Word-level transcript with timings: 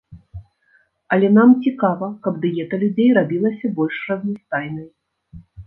Але 1.15 1.29
нам 1.37 1.49
цікава, 1.65 2.09
каб 2.25 2.41
дыета 2.47 2.81
людзей 2.87 3.13
рабілася 3.21 3.73
больш 3.79 4.03
разнастайнай. 4.11 4.91